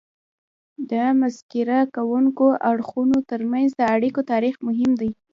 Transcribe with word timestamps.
د 0.89 0.93
مذاکره 1.19 1.79
کوونکو 1.95 2.45
اړخونو 2.69 3.17
ترمنځ 3.29 3.69
د 3.75 3.81
اړیکو 3.95 4.21
تاریخ 4.31 4.55
مهم 4.67 4.91
دی 5.01 5.11